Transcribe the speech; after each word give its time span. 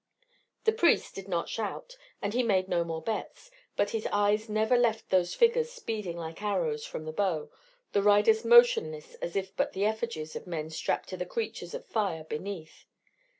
The 0.63 0.71
priest 0.71 1.13
did 1.13 1.27
not 1.27 1.47
shout, 1.47 1.95
and 2.23 2.33
he 2.33 2.41
made 2.41 2.67
no 2.67 2.83
more 2.83 3.03
bets, 3.03 3.51
but 3.75 3.91
his 3.91 4.07
eyes 4.11 4.49
never 4.49 4.75
left 4.75 5.09
those 5.11 5.35
figures 5.35 5.71
speeding 5.71 6.17
like 6.17 6.41
arrows 6.41 6.83
from 6.83 7.05
the 7.05 7.11
bow, 7.13 7.51
the 7.91 8.01
riders 8.01 8.43
motionless 8.43 9.13
as 9.21 9.35
if 9.35 9.55
but 9.55 9.73
the 9.73 9.85
effigies 9.85 10.35
of 10.35 10.47
men 10.47 10.71
strapped 10.71 11.09
to 11.09 11.17
the 11.17 11.25
creatures 11.27 11.75
of 11.75 11.85
fire 11.85 12.23
beneath. 12.23 12.87